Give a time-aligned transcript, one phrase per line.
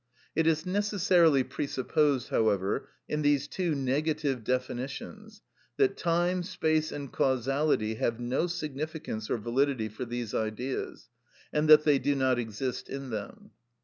[0.35, 5.43] (It is necessarily presupposed, however, in these two negative definitions,
[5.77, 11.07] that time, space, and causality have no significance or validity for these Ideas,
[11.53, 13.51] and that they do not exist in them.)